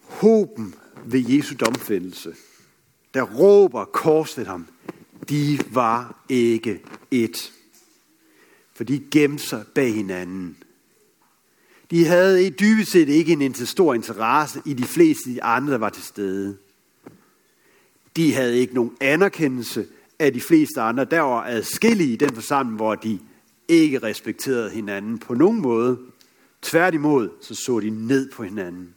Håben 0.03 0.75
ved 1.05 1.25
Jesu 1.29 1.55
domfældelse, 1.61 2.37
der 3.15 3.23
råber 3.23 3.85
korset 3.85 4.47
ham, 4.47 4.67
de 5.29 5.59
var 5.71 6.25
ikke 6.29 6.83
et. 7.11 7.53
For 8.73 8.85
de 8.85 9.07
gemte 9.11 9.45
sig 9.45 9.67
bag 9.75 9.95
hinanden. 9.95 10.63
De 11.91 12.07
havde 12.07 12.51
dybest 12.51 12.91
set 12.91 13.09
ikke 13.09 13.33
en 13.33 13.55
stor 13.55 13.95
interesse 13.95 14.63
i 14.65 14.75
de 14.75 14.85
fleste 14.85 15.31
af 15.31 15.35
de 15.35 15.43
andre, 15.43 15.73
der 15.73 15.79
var 15.79 15.91
til 15.91 16.03
stede. 16.03 16.57
De 18.17 18.35
havde 18.35 18.59
ikke 18.59 18.75
nogen 18.75 18.97
anerkendelse 19.01 19.87
af 20.19 20.33
de 20.33 20.41
fleste 20.41 20.81
andre. 20.81 21.05
Der 21.05 21.21
var 21.21 21.45
adskillige 21.45 22.13
i 22.13 22.17
den 22.17 22.35
forsamling, 22.35 22.77
hvor 22.77 22.95
de 22.95 23.19
ikke 23.69 23.99
respekterede 23.99 24.71
hinanden 24.71 25.19
på 25.19 25.35
nogen 25.35 25.61
måde. 25.61 25.99
Tværtimod, 26.63 27.31
så 27.41 27.55
så 27.55 27.81
de 27.81 27.91
ned 27.91 28.31
på 28.31 28.43
hinanden. 28.43 28.95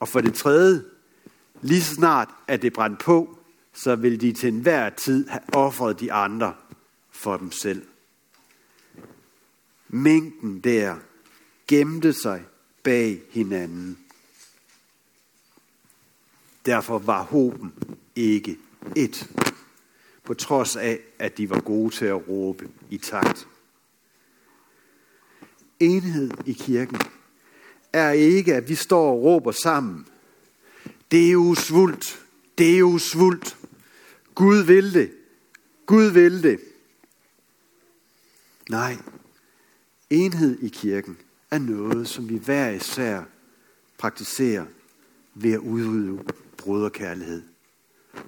Og 0.00 0.08
for 0.08 0.20
det 0.20 0.34
tredje, 0.34 0.82
lige 1.62 1.82
så 1.82 1.94
snart 1.94 2.28
at 2.48 2.62
det 2.62 2.72
brændte 2.72 3.04
på, 3.04 3.38
så 3.72 3.96
ville 3.96 4.18
de 4.18 4.32
til 4.32 4.48
enhver 4.48 4.90
tid 4.90 5.28
have 5.28 5.42
offret 5.52 6.00
de 6.00 6.12
andre 6.12 6.54
for 7.10 7.36
dem 7.36 7.52
selv. 7.52 7.82
Mængden 9.88 10.60
der 10.60 10.96
gemte 11.70 12.12
sig 12.12 12.44
bag 12.82 13.22
hinanden. 13.30 13.98
Derfor 16.66 16.98
var 16.98 17.22
håben 17.22 17.74
ikke 18.16 18.58
et, 18.96 19.30
på 20.24 20.34
trods 20.34 20.76
af, 20.76 21.00
at 21.18 21.38
de 21.38 21.50
var 21.50 21.60
gode 21.60 21.94
til 21.94 22.04
at 22.04 22.28
råbe 22.28 22.68
i 22.90 22.98
takt. 22.98 23.48
Enhed 25.80 26.30
i 26.46 26.52
kirken 26.52 27.00
er 27.92 28.10
ikke, 28.10 28.54
at 28.54 28.68
vi 28.68 28.74
står 28.74 29.10
og 29.10 29.22
råber 29.22 29.52
sammen. 29.52 30.06
Det 31.10 31.26
er 31.26 31.30
jo 31.30 31.54
svult. 31.54 32.26
Det 32.58 32.74
er 32.74 32.78
jo 32.78 32.98
svult. 32.98 33.56
Gud 34.34 34.58
vil 34.58 34.94
det. 34.94 35.12
Gud 35.86 36.10
vil 36.10 36.42
det. 36.42 36.60
Nej, 38.68 38.96
enhed 40.10 40.58
i 40.62 40.68
kirken 40.68 41.18
er 41.50 41.58
noget, 41.58 42.08
som 42.08 42.28
vi 42.28 42.36
hver 42.36 42.70
især 42.70 43.22
praktiserer 43.98 44.66
ved 45.34 45.52
at 45.52 45.58
udøve 45.58 46.24
broderkærlighed. 46.56 47.42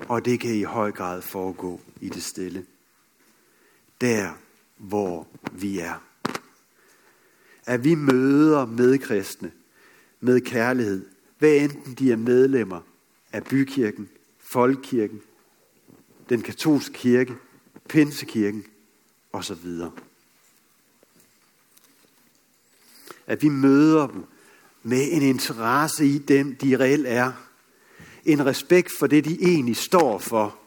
Og 0.08 0.24
det 0.24 0.40
kan 0.40 0.54
i 0.54 0.62
høj 0.62 0.92
grad 0.92 1.22
foregå 1.22 1.80
i 2.00 2.08
det 2.08 2.22
stille. 2.22 2.66
Der, 4.00 4.30
hvor 4.76 5.28
vi 5.52 5.78
er. 5.78 6.04
At 7.66 7.84
vi 7.84 7.94
møder 7.94 8.66
medkristne 8.66 9.52
med 10.20 10.40
kærlighed, 10.40 11.06
hvad 11.38 11.56
enten 11.56 11.94
de 11.94 12.12
er 12.12 12.16
medlemmer 12.16 12.80
af 13.32 13.44
bykirken, 13.44 14.08
folkekirken, 14.38 15.20
den 16.28 16.42
katolske 16.42 16.94
kirke, 16.94 17.34
pinsekirken 17.88 18.64
osv. 19.32 19.68
At 23.32 23.42
vi 23.42 23.48
møder 23.48 24.06
dem 24.06 24.24
med 24.82 25.08
en 25.12 25.22
interesse 25.22 26.06
i 26.06 26.18
dem, 26.18 26.56
de 26.56 26.78
reelt 26.78 27.06
er. 27.06 27.32
En 28.24 28.46
respekt 28.46 28.92
for 28.98 29.06
det, 29.06 29.24
de 29.24 29.42
egentlig 29.42 29.76
står 29.76 30.18
for, 30.18 30.58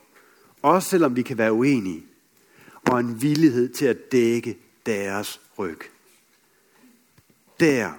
også 0.61 0.89
selvom 0.89 1.15
vi 1.15 1.21
kan 1.21 1.37
være 1.37 1.53
uenige. 1.53 2.05
Og 2.85 2.99
en 2.99 3.21
villighed 3.21 3.73
til 3.73 3.85
at 3.85 4.11
dække 4.11 4.57
deres 4.85 5.41
ryg. 5.59 5.79
Der 7.59 7.93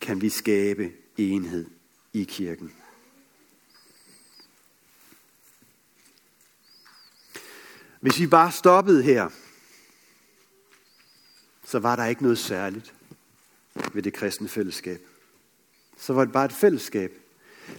kan 0.00 0.20
vi 0.20 0.28
skabe 0.28 0.92
enhed 1.16 1.66
i 2.12 2.24
kirken. 2.24 2.72
Hvis 8.00 8.18
vi 8.20 8.26
bare 8.26 8.52
stoppede 8.52 9.02
her, 9.02 9.28
så 11.64 11.78
var 11.78 11.96
der 11.96 12.04
ikke 12.04 12.22
noget 12.22 12.38
særligt 12.38 12.94
ved 13.92 14.02
det 14.02 14.12
kristne 14.12 14.48
fællesskab. 14.48 15.00
Så 15.96 16.12
var 16.12 16.24
det 16.24 16.32
bare 16.32 16.44
et 16.44 16.52
fællesskab. 16.52 17.12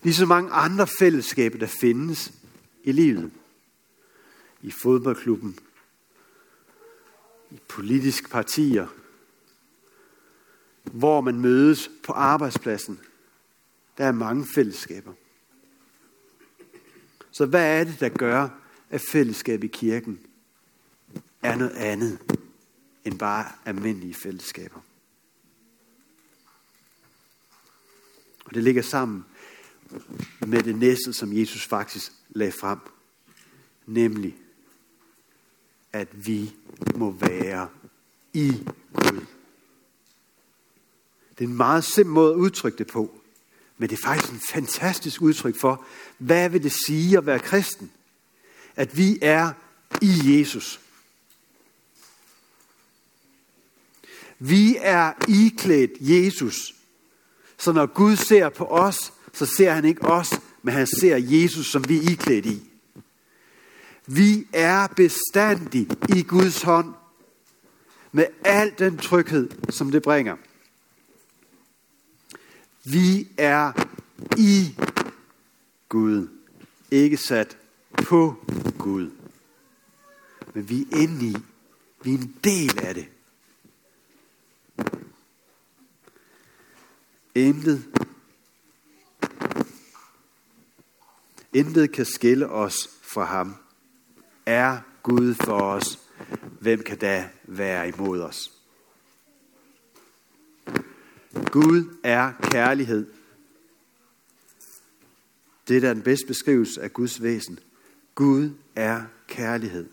Ligesom 0.04 0.28
mange 0.28 0.52
andre 0.52 0.88
fællesskaber, 1.00 1.58
der 1.58 1.68
findes 1.68 2.34
i 2.84 2.92
livet. 2.92 3.32
I 4.62 4.72
fodboldklubben, 4.72 5.60
i 7.52 7.60
politiske 7.68 8.30
partier, 8.30 8.88
hvor 10.84 11.22
man 11.22 11.40
mødes 11.40 11.92
på 12.04 12.14
arbejdspladsen. 12.14 13.00
Der 13.98 14.06
er 14.06 14.12
mange 14.12 14.46
fællesskaber. 14.56 15.14
Så 17.32 17.46
hvad 17.46 17.80
er 17.80 17.84
det, 17.84 18.00
der 18.00 18.10
gør, 18.10 18.50
at 18.90 19.02
fællesskab 19.02 19.64
i 19.64 19.68
kirken 19.68 20.20
er 21.42 21.56
noget 21.56 21.72
andet 21.72 22.20
end 23.06 23.20
bare 23.20 23.46
almindelige 23.66 24.14
fællesskaber? 24.14 24.80
Og 28.46 28.54
det 28.54 28.64
ligger 28.64 28.82
sammen 28.82 29.26
med 30.40 30.64
det 30.64 30.76
næste, 30.76 31.14
som 31.14 31.38
Jesus 31.38 31.66
faktisk 31.66 32.12
lagde 32.30 32.52
frem. 32.52 32.80
Nemlig, 33.86 34.36
at 35.94 36.28
vi 36.28 36.54
må 36.96 37.12
være 37.12 37.70
i 38.34 38.52
Gud. 38.94 39.26
Det 41.38 41.44
er 41.44 41.50
en 41.50 41.58
meget 41.58 41.84
simpel 41.84 42.14
måde 42.14 42.34
at 42.34 42.38
udtrykke 42.38 42.78
det 42.78 42.88
på. 42.88 43.22
Men 43.78 43.90
det 43.90 43.98
er 43.98 44.04
faktisk 44.04 44.34
en 44.34 44.42
fantastisk 44.52 45.22
udtryk 45.22 45.60
for, 45.60 45.86
hvad 46.18 46.50
vil 46.50 46.64
det 46.64 46.72
sige 46.72 47.18
at 47.18 47.26
være 47.26 47.40
kristen? 47.40 47.92
At 48.76 48.98
vi 48.98 49.20
er 49.22 49.52
i 50.02 50.40
Jesus. 50.40 50.80
Vi 54.40 54.78
er 54.80 55.14
iklædt 55.28 55.92
Jesus. 56.00 56.76
Så 57.66 57.72
når 57.72 57.86
Gud 57.86 58.16
ser 58.16 58.50
på 58.50 58.66
os, 58.66 59.14
så 59.34 59.46
ser 59.46 59.72
han 59.72 59.86
ikke 59.86 60.02
os, 60.02 60.40
men 60.62 60.74
han 60.74 60.88
ser 60.88 61.18
Jesus, 61.18 61.72
som 61.72 61.90
vi 61.90 61.98
er 61.98 62.12
iklædt 62.12 62.46
i. 62.46 62.72
Vi 64.06 64.48
er 64.54 64.88
bestandig 64.88 65.88
i 66.16 66.22
Guds 66.22 66.62
hånd 66.62 66.94
med 68.12 68.26
al 68.44 68.74
den 68.80 68.98
tryghed, 68.98 69.50
som 69.70 69.92
det 69.92 70.02
bringer. 70.02 70.36
Vi 72.84 73.28
er 73.38 73.72
i 74.38 74.76
Gud, 75.90 76.28
ikke 76.92 77.18
sat 77.18 77.58
på 78.04 78.36
Gud. 78.78 79.12
Men 80.54 80.70
vi 80.70 80.88
er 80.92 80.98
inde 80.98 81.26
i, 81.26 81.36
vi 82.04 82.14
er 82.14 82.18
en 82.18 82.36
del 82.44 82.80
af 82.86 82.94
det. 82.96 83.08
Intet, 87.36 87.86
intet 91.54 91.92
kan 91.92 92.06
skille 92.06 92.50
os 92.50 92.90
fra 93.02 93.24
ham. 93.24 93.56
Er 94.46 94.80
Gud 95.04 95.34
for 95.34 95.60
os, 95.60 96.00
hvem 96.60 96.84
kan 96.84 96.98
da 96.98 97.30
være 97.44 97.88
imod 97.88 98.22
os? 98.22 98.52
Gud 101.52 101.98
er 102.04 102.34
kærlighed. 102.42 103.08
Det 105.68 105.84
er 105.84 105.94
den 105.94 106.04
bedste 106.04 106.28
beskrivelse 106.28 106.82
af 106.82 106.94
Guds 106.94 107.22
væsen. 107.22 107.60
Gud 108.16 108.50
er 108.76 109.04
kærlighed. 109.28 109.90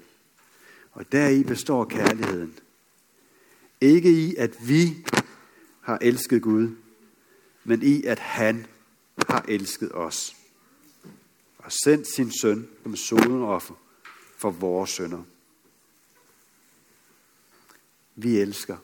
Og 0.92 1.12
deri 1.12 1.42
består 1.42 1.84
kærligheden. 1.84 2.58
Ikke 3.80 4.10
i, 4.10 4.36
at 4.36 4.68
vi 4.68 5.06
har 5.80 5.98
elsket 6.00 6.42
Gud, 6.42 6.70
men 7.64 7.82
i, 7.82 8.04
at 8.04 8.18
han 8.18 8.66
har 9.28 9.44
elsket 9.48 9.94
os. 9.94 10.36
Og 11.58 11.72
sendt 11.84 12.08
sin 12.14 12.32
søn 12.40 12.68
som 12.82 12.96
sodenoffer 12.96 13.74
for 14.36 14.50
vores 14.50 14.90
sønder. 14.90 15.22
Vi 18.16 18.36
elsker 18.36 18.76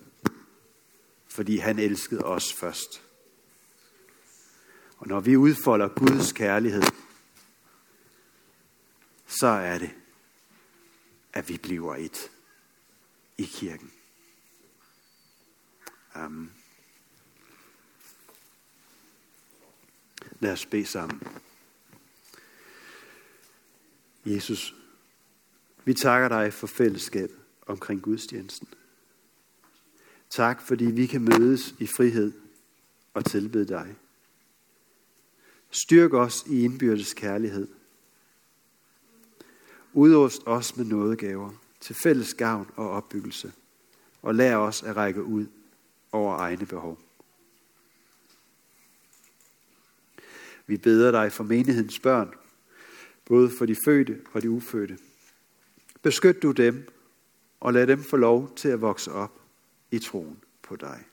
fordi 1.38 1.56
han 1.56 1.78
elskede 1.78 2.24
os 2.24 2.52
først. 2.52 3.02
Og 4.98 5.06
når 5.06 5.20
vi 5.20 5.36
udfolder 5.36 5.88
Guds 5.88 6.32
kærlighed, 6.32 6.82
så 9.26 9.46
er 9.46 9.78
det, 9.78 9.90
at 11.32 11.48
vi 11.48 11.58
bliver 11.58 11.96
et 11.96 12.30
i 13.36 13.44
kirken. 13.44 13.92
Amen. 16.14 16.57
Lad 20.40 20.52
os 20.52 20.66
bede 20.66 20.86
sammen. 20.86 21.22
Jesus, 24.24 24.74
vi 25.84 25.94
takker 25.94 26.28
dig 26.28 26.52
for 26.52 26.66
fællesskab 26.66 27.30
omkring 27.66 28.02
gudstjenesten. 28.02 28.68
Tak, 30.30 30.62
fordi 30.62 30.84
vi 30.84 31.06
kan 31.06 31.22
mødes 31.22 31.74
i 31.78 31.86
frihed 31.86 32.32
og 33.14 33.24
tilbede 33.24 33.68
dig. 33.68 33.96
Styrk 35.70 36.12
os 36.12 36.44
i 36.46 36.64
indbyrdes 36.64 37.14
kærlighed. 37.14 37.68
Udrust 39.92 40.42
os 40.46 40.76
med 40.76 40.84
nådegaver 40.84 41.50
til 41.80 41.96
fælles 42.02 42.34
gavn 42.34 42.70
og 42.76 42.90
opbyggelse, 42.90 43.52
og 44.22 44.34
lær 44.34 44.56
os 44.56 44.82
at 44.82 44.96
række 44.96 45.22
ud 45.22 45.46
over 46.12 46.36
egne 46.36 46.66
behov. 46.66 46.98
Vi 50.68 50.76
beder 50.76 51.10
dig 51.10 51.32
for 51.32 51.44
menighedens 51.44 51.98
børn, 51.98 52.34
både 53.24 53.50
for 53.50 53.66
de 53.66 53.76
fødte 53.84 54.20
og 54.32 54.42
de 54.42 54.50
ufødte. 54.50 54.98
Beskyt 56.02 56.42
du 56.42 56.52
dem, 56.52 56.88
og 57.60 57.72
lad 57.72 57.86
dem 57.86 58.02
få 58.02 58.16
lov 58.16 58.54
til 58.56 58.68
at 58.68 58.80
vokse 58.80 59.12
op 59.12 59.40
i 59.90 59.98
troen 59.98 60.38
på 60.62 60.76
dig. 60.76 61.04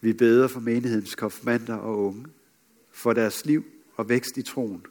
Vi 0.00 0.12
beder 0.12 0.48
for 0.48 0.60
menighedens 0.60 1.14
konfirmander 1.14 1.76
og 1.76 1.98
unge, 1.98 2.26
for 2.90 3.12
deres 3.12 3.44
liv 3.44 3.64
og 3.96 4.08
vækst 4.08 4.36
i 4.36 4.42
troen. 4.42 4.86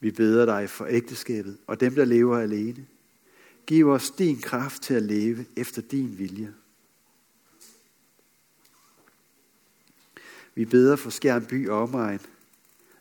Vi 0.00 0.10
beder 0.10 0.44
dig 0.44 0.70
for 0.70 0.86
ægteskabet 0.86 1.58
og 1.66 1.80
dem, 1.80 1.94
der 1.94 2.04
lever 2.04 2.38
alene. 2.38 2.86
Giv 3.66 3.88
os 3.88 4.10
din 4.10 4.40
kraft 4.40 4.82
til 4.82 4.94
at 4.94 5.02
leve 5.02 5.46
efter 5.56 5.82
din 5.82 6.18
vilje. 6.18 6.54
Vi 10.58 10.64
beder 10.64 10.96
for 10.96 11.10
Skjern 11.10 11.68
og 11.68 11.82
omegn, 11.82 12.20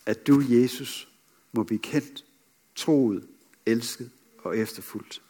at 0.06 0.28
du, 0.28 0.43
Jesus, 0.50 1.08
må 1.52 1.63
blive 1.63 1.80
kendt, 1.80 2.26
troet, 2.76 3.28
elsket 3.65 4.12
og 4.38 4.58
efterfulgt. 4.58 5.22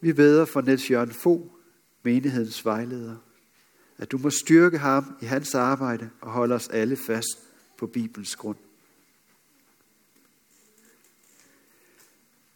Vi 0.00 0.12
beder 0.12 0.44
for 0.44 0.60
Niels 0.60 0.90
Jørgen 0.90 1.12
Fogh, 1.12 1.50
menighedens 2.02 2.64
vejleder, 2.64 3.16
at 3.98 4.12
du 4.12 4.18
må 4.18 4.30
styrke 4.30 4.78
ham 4.78 5.16
i 5.22 5.24
hans 5.24 5.54
arbejde 5.54 6.10
og 6.20 6.30
holde 6.30 6.54
os 6.54 6.68
alle 6.68 6.96
fast 6.96 7.38
på 7.78 7.86
Bibels 7.86 8.36
grund. 8.36 8.58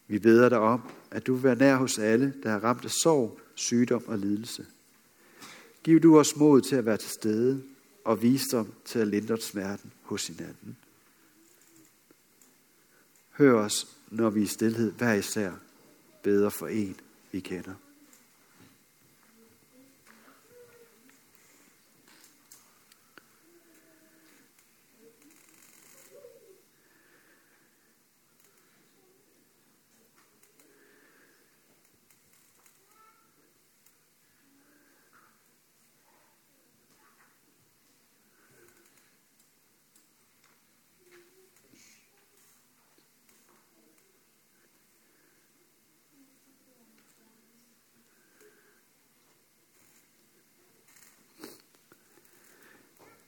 Vi 0.06 0.18
beder 0.18 0.48
dig 0.48 0.58
om, 0.58 0.90
at 1.10 1.26
du 1.26 1.34
vil 1.34 1.42
være 1.42 1.56
nær 1.56 1.76
hos 1.76 1.98
alle, 1.98 2.34
der 2.42 2.50
er 2.50 2.64
ramt 2.64 2.84
af 2.84 2.90
sorg, 2.90 3.40
sygdom 3.54 4.04
og 4.06 4.18
lidelse. 4.18 4.66
Giv 5.86 6.00
du 6.00 6.18
os 6.18 6.36
mod 6.36 6.60
til 6.60 6.76
at 6.76 6.86
være 6.86 6.96
til 6.96 7.10
stede 7.10 7.62
og 8.04 8.22
visdom 8.22 8.72
til 8.84 8.98
at 8.98 9.08
lindre 9.08 9.40
smerten 9.40 9.92
hos 10.02 10.26
hinanden. 10.26 10.76
Hør 13.30 13.54
os, 13.54 13.86
når 14.10 14.30
vi 14.30 14.42
i 14.42 14.46
stillhed 14.46 14.92
hver 14.92 15.12
især 15.12 15.52
beder 16.22 16.50
for 16.50 16.66
en, 16.66 16.96
vi 17.32 17.40
kender. 17.40 17.74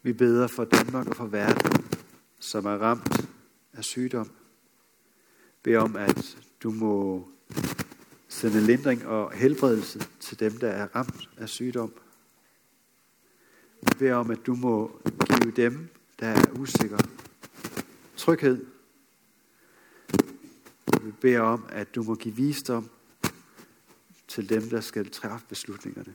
Vi 0.02 0.12
beder 0.12 0.46
for 0.46 0.64
Danmark 0.64 1.06
og 1.06 1.16
for 1.16 1.26
verden, 1.26 1.84
som 2.38 2.66
er 2.66 2.76
ramt 2.76 3.28
af 3.72 3.84
sygdom. 3.84 4.30
Bed 5.62 5.76
om, 5.76 5.96
at 5.96 6.36
du 6.62 6.70
må 6.70 7.28
sende 8.28 8.60
lindring 8.60 9.06
og 9.06 9.32
helbredelse 9.32 10.08
til 10.20 10.40
dem, 10.40 10.58
der 10.58 10.68
er 10.68 10.96
ramt 10.96 11.28
af 11.36 11.48
sygdom. 11.48 11.92
Vi 13.82 13.98
beder 13.98 14.14
om, 14.14 14.30
at 14.30 14.46
du 14.46 14.54
må 14.54 15.00
give 15.42 15.52
dem, 15.52 15.88
der 16.20 16.26
er 16.26 16.58
usikre, 16.58 16.98
tryghed. 18.16 18.66
Vi 21.02 21.12
beder 21.20 21.40
om, 21.40 21.66
at 21.68 21.94
du 21.94 22.02
må 22.02 22.14
give 22.14 22.34
visdom 22.34 22.90
til 24.28 24.48
dem, 24.48 24.62
der 24.62 24.80
skal 24.80 25.10
træffe 25.10 25.46
beslutningerne. 25.48 26.14